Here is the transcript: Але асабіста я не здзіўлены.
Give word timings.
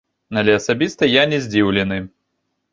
Але 0.41 0.55
асабіста 0.59 1.11
я 1.21 1.27
не 1.35 1.41
здзіўлены. 1.45 2.03